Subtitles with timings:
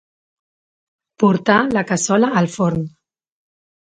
[1.23, 2.83] Portar la cassola al forn.